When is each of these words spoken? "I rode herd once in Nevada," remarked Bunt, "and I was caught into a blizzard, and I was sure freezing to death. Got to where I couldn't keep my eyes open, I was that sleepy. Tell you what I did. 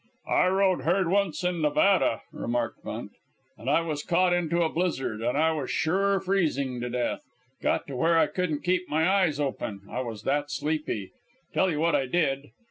"I 0.33 0.47
rode 0.47 0.81
herd 0.81 1.09
once 1.11 1.43
in 1.43 1.61
Nevada," 1.61 2.23
remarked 2.31 2.83
Bunt, 2.83 3.11
"and 3.55 3.69
I 3.69 3.81
was 3.81 4.01
caught 4.01 4.33
into 4.33 4.63
a 4.63 4.69
blizzard, 4.69 5.21
and 5.21 5.37
I 5.37 5.51
was 5.51 5.69
sure 5.69 6.19
freezing 6.19 6.81
to 6.81 6.89
death. 6.89 7.21
Got 7.61 7.85
to 7.85 7.95
where 7.95 8.17
I 8.17 8.25
couldn't 8.25 8.63
keep 8.63 8.89
my 8.89 9.07
eyes 9.07 9.39
open, 9.39 9.81
I 9.87 9.99
was 10.01 10.23
that 10.23 10.49
sleepy. 10.49 11.11
Tell 11.53 11.69
you 11.69 11.79
what 11.79 11.93
I 11.93 12.07
did. 12.07 12.49